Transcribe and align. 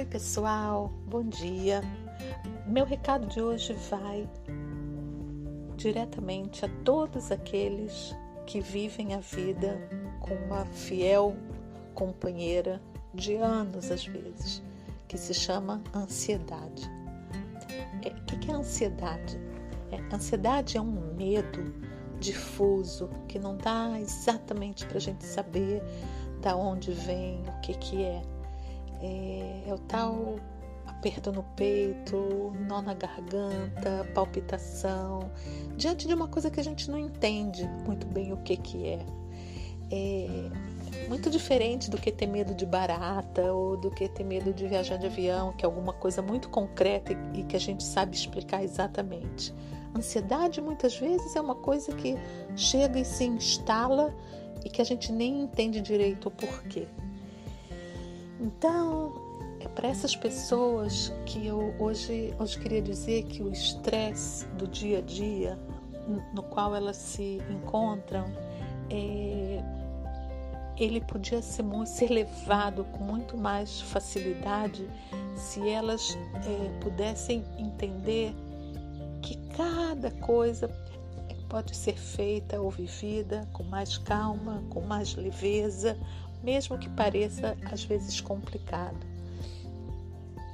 Oi, 0.00 0.06
pessoal, 0.06 0.90
bom 1.10 1.22
dia. 1.22 1.82
Meu 2.66 2.86
recado 2.86 3.26
de 3.26 3.38
hoje 3.38 3.74
vai 3.90 4.26
diretamente 5.76 6.64
a 6.64 6.70
todos 6.86 7.30
aqueles 7.30 8.16
que 8.46 8.62
vivem 8.62 9.12
a 9.12 9.18
vida 9.18 9.78
com 10.20 10.32
uma 10.46 10.64
fiel 10.64 11.36
companheira 11.92 12.80
de 13.12 13.36
anos, 13.36 13.90
às 13.90 14.06
vezes, 14.06 14.62
que 15.06 15.18
se 15.18 15.34
chama 15.34 15.82
ansiedade. 15.94 16.90
O 18.02 18.08
é, 18.08 18.36
que, 18.38 18.50
é 18.50 18.54
ansiedade? 18.54 19.38
É, 19.92 20.14
ansiedade 20.14 20.78
é 20.78 20.80
um 20.80 21.14
medo 21.14 21.74
difuso 22.18 23.10
que 23.28 23.38
não 23.38 23.54
dá 23.54 24.00
exatamente 24.00 24.86
para 24.86 24.96
a 24.96 25.00
gente 25.00 25.26
saber 25.26 25.82
da 26.40 26.56
onde 26.56 26.90
vem, 26.90 27.42
o 27.46 27.60
que, 27.60 27.74
que 27.74 28.02
é 28.02 28.22
é, 29.00 29.62
é 29.66 29.74
o 29.74 29.78
tal 29.78 30.36
aperto 30.86 31.32
no 31.32 31.42
peito, 31.56 32.52
nó 32.68 32.82
na 32.82 32.94
garganta, 32.94 34.06
palpitação, 34.14 35.30
diante 35.76 36.06
de 36.06 36.12
uma 36.12 36.28
coisa 36.28 36.50
que 36.50 36.60
a 36.60 36.64
gente 36.64 36.90
não 36.90 36.98
entende 36.98 37.66
muito 37.86 38.06
bem 38.06 38.32
o 38.32 38.36
que, 38.38 38.56
que 38.56 38.86
é. 38.86 39.06
É 39.92 40.50
muito 41.08 41.30
diferente 41.30 41.90
do 41.90 41.96
que 41.96 42.12
ter 42.12 42.26
medo 42.26 42.54
de 42.54 42.64
barata 42.64 43.52
ou 43.52 43.76
do 43.76 43.90
que 43.90 44.08
ter 44.08 44.24
medo 44.24 44.52
de 44.52 44.66
viajar 44.68 44.96
de 44.96 45.06
avião, 45.06 45.52
que 45.52 45.64
é 45.64 45.66
alguma 45.66 45.92
coisa 45.92 46.20
muito 46.22 46.48
concreta 46.48 47.12
e 47.34 47.42
que 47.44 47.56
a 47.56 47.60
gente 47.60 47.82
sabe 47.82 48.14
explicar 48.14 48.62
exatamente. 48.62 49.54
Ansiedade 49.96 50.60
muitas 50.60 50.96
vezes 50.96 51.34
é 51.34 51.40
uma 51.40 51.56
coisa 51.56 51.92
que 51.94 52.16
chega 52.54 52.98
e 52.98 53.04
se 53.04 53.24
instala 53.24 54.14
e 54.64 54.68
que 54.68 54.80
a 54.80 54.84
gente 54.84 55.10
nem 55.10 55.40
entende 55.40 55.80
direito 55.80 56.28
o 56.28 56.30
porquê. 56.30 56.86
Então, 58.40 59.12
é 59.60 59.68
para 59.68 59.88
essas 59.88 60.16
pessoas 60.16 61.12
que 61.26 61.46
eu 61.46 61.74
hoje, 61.78 62.34
hoje 62.38 62.58
queria 62.58 62.80
dizer 62.80 63.24
que 63.24 63.42
o 63.42 63.52
estresse 63.52 64.46
do 64.48 64.66
dia 64.66 64.98
a 64.98 65.02
dia 65.02 65.58
no 66.34 66.42
qual 66.42 66.74
elas 66.74 66.96
se 66.96 67.40
encontram, 67.50 68.24
é, 68.88 69.62
ele 70.76 71.00
podia 71.02 71.42
ser, 71.42 71.64
ser 71.86 72.10
levado 72.10 72.84
com 72.84 73.04
muito 73.04 73.36
mais 73.36 73.82
facilidade 73.82 74.88
se 75.36 75.68
elas 75.68 76.16
é, 76.46 76.80
pudessem 76.80 77.44
entender 77.58 78.34
que 79.20 79.36
cada 79.54 80.10
coisa 80.10 80.68
pode 81.50 81.76
ser 81.76 81.98
feita 81.98 82.60
ou 82.60 82.70
vivida 82.70 83.46
com 83.52 83.64
mais 83.64 83.98
calma, 83.98 84.62
com 84.70 84.80
mais 84.80 85.14
leveza, 85.16 85.98
mesmo 86.42 86.78
que 86.78 86.88
pareça 86.88 87.56
às 87.70 87.84
vezes 87.84 88.20
complicado. 88.20 88.98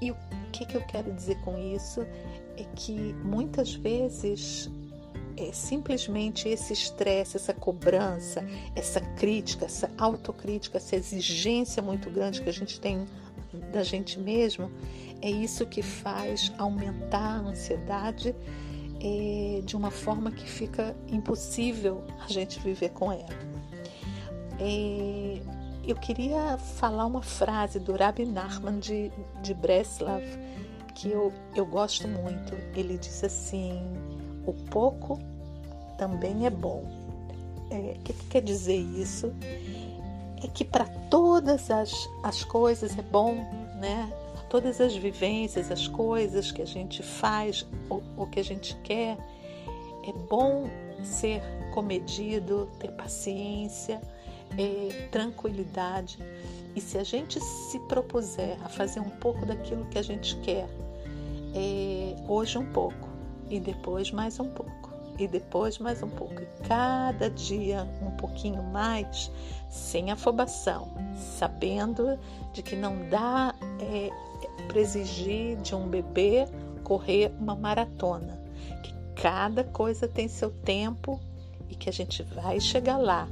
E 0.00 0.10
o 0.10 0.16
que, 0.52 0.66
que 0.66 0.76
eu 0.76 0.82
quero 0.82 1.12
dizer 1.12 1.40
com 1.40 1.58
isso 1.58 2.00
é 2.56 2.64
que 2.74 3.14
muitas 3.24 3.74
vezes 3.74 4.70
é 5.36 5.52
simplesmente 5.52 6.48
esse 6.48 6.72
estresse, 6.72 7.36
essa 7.36 7.52
cobrança, 7.52 8.44
essa 8.74 9.00
crítica, 9.00 9.66
essa 9.66 9.90
autocrítica, 9.98 10.78
essa 10.78 10.96
exigência 10.96 11.82
muito 11.82 12.10
grande 12.10 12.40
que 12.40 12.48
a 12.48 12.52
gente 12.52 12.80
tem 12.80 13.06
da 13.72 13.82
gente 13.82 14.18
mesmo, 14.18 14.70
é 15.20 15.30
isso 15.30 15.66
que 15.66 15.82
faz 15.82 16.52
aumentar 16.58 17.38
a 17.38 17.48
ansiedade 17.48 18.34
é, 19.00 19.60
de 19.62 19.76
uma 19.76 19.90
forma 19.90 20.30
que 20.30 20.48
fica 20.48 20.96
impossível 21.08 22.04
a 22.24 22.28
gente 22.28 22.58
viver 22.60 22.90
com 22.90 23.12
ela. 23.12 23.28
É, 24.58 25.40
eu 25.86 25.94
queria 25.94 26.58
falar 26.58 27.06
uma 27.06 27.22
frase 27.22 27.78
do 27.78 27.94
Rabbi 27.94 28.26
Nachman 28.26 28.78
de, 28.78 29.12
de 29.42 29.54
Breslav 29.54 30.22
que 30.94 31.08
eu, 31.08 31.32
eu 31.54 31.64
gosto 31.64 32.08
muito. 32.08 32.54
Ele 32.74 32.98
diz 32.98 33.22
assim: 33.22 33.80
o 34.44 34.52
pouco 34.52 35.18
também 35.96 36.44
é 36.44 36.50
bom. 36.50 36.84
O 37.70 37.74
é, 37.74 37.96
que, 38.02 38.12
que 38.12 38.26
quer 38.26 38.42
dizer 38.42 38.76
isso? 38.76 39.32
É 40.42 40.48
que 40.48 40.64
para 40.64 40.86
todas 41.08 41.70
as, 41.70 41.92
as 42.22 42.42
coisas 42.42 42.98
é 42.98 43.02
bom, 43.02 43.34
né? 43.80 44.12
Todas 44.50 44.80
as 44.80 44.94
vivências, 44.94 45.70
as 45.70 45.88
coisas 45.88 46.52
que 46.52 46.62
a 46.62 46.66
gente 46.66 47.02
faz, 47.02 47.66
o 48.16 48.26
que 48.26 48.40
a 48.40 48.44
gente 48.44 48.76
quer, 48.82 49.18
é 50.06 50.12
bom 50.28 50.68
ser 51.02 51.42
comedido, 51.74 52.68
ter 52.78 52.92
paciência 52.92 54.00
é, 54.58 55.08
tranquilidade. 55.10 56.18
E 56.74 56.80
se 56.80 56.98
a 56.98 57.04
gente 57.04 57.40
se 57.40 57.78
propuser 57.80 58.58
a 58.64 58.68
fazer 58.68 59.00
um 59.00 59.08
pouco 59.08 59.46
daquilo 59.46 59.86
que 59.86 59.98
a 59.98 60.02
gente 60.02 60.36
quer, 60.36 60.68
é, 61.54 62.14
hoje 62.28 62.58
um 62.58 62.66
pouco, 62.66 63.08
e 63.48 63.58
depois 63.58 64.10
mais 64.10 64.38
um 64.38 64.48
pouco, 64.48 64.90
e 65.18 65.26
depois 65.26 65.78
mais 65.78 66.02
um 66.02 66.08
pouco, 66.08 66.42
e 66.42 66.46
cada 66.68 67.30
dia 67.30 67.88
um 68.02 68.10
pouquinho 68.10 68.62
mais, 68.62 69.30
sem 69.70 70.10
afobação, 70.10 70.88
sabendo 71.38 72.18
de 72.52 72.62
que 72.62 72.76
não 72.76 73.08
dá 73.08 73.54
é, 73.80 74.10
para 74.68 74.78
exigir 74.78 75.56
de 75.58 75.74
um 75.74 75.88
bebê 75.88 76.46
correr 76.84 77.32
uma 77.40 77.56
maratona, 77.56 78.38
que 78.82 78.94
cada 79.20 79.64
coisa 79.64 80.06
tem 80.06 80.28
seu 80.28 80.50
tempo 80.50 81.18
e 81.70 81.74
que 81.74 81.88
a 81.88 81.92
gente 81.92 82.22
vai 82.22 82.60
chegar 82.60 82.98
lá 82.98 83.26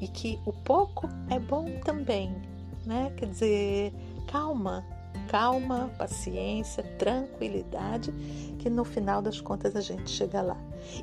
e 0.00 0.08
que 0.08 0.38
o 0.44 0.52
pouco 0.52 1.08
é 1.30 1.38
bom 1.38 1.66
também, 1.84 2.34
né? 2.84 3.12
Quer 3.16 3.26
dizer, 3.26 3.92
calma, 4.26 4.84
calma, 5.28 5.90
paciência, 5.98 6.82
tranquilidade, 6.98 8.12
que 8.58 8.70
no 8.70 8.84
final 8.84 9.20
das 9.20 9.40
contas 9.40 9.74
a 9.74 9.80
gente 9.80 10.10
chega 10.10 10.42
lá. 10.42 10.56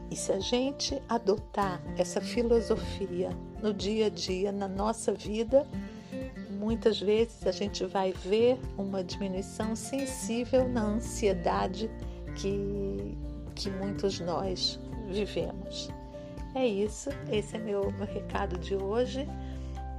E 0.09 0.15
se 0.15 0.31
a 0.31 0.39
gente 0.39 1.01
adotar 1.09 1.81
essa 1.97 2.21
filosofia 2.21 3.29
no 3.61 3.73
dia 3.73 4.07
a 4.07 4.09
dia, 4.09 4.51
na 4.51 4.67
nossa 4.67 5.13
vida, 5.13 5.67
muitas 6.51 6.99
vezes 6.99 7.45
a 7.45 7.51
gente 7.51 7.85
vai 7.85 8.13
ver 8.13 8.59
uma 8.77 9.03
diminuição 9.03 9.75
sensível 9.75 10.67
na 10.69 10.83
ansiedade 10.83 11.89
que, 12.35 13.17
que 13.55 13.69
muitos 13.69 14.19
nós 14.19 14.79
vivemos. 15.09 15.89
É 16.55 16.65
isso, 16.65 17.09
esse 17.31 17.55
é 17.55 17.59
meu, 17.59 17.91
meu 17.91 18.05
recado 18.05 18.57
de 18.59 18.75
hoje. 18.75 19.27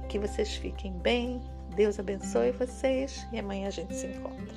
Que 0.09 0.19
vocês 0.19 0.55
fiquem 0.55 0.93
bem, 0.99 1.41
Deus 1.75 1.99
abençoe 1.99 2.51
vocês 2.51 3.27
e 3.33 3.39
amanhã 3.39 3.67
a 3.67 3.71
gente 3.71 3.93
se 3.93 4.07
encontra. 4.07 4.55